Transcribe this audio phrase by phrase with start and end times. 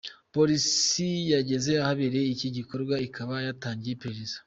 [0.33, 4.37] Polisi yageze ahabereye iki gikorwa ikaba yatangiye iperereza.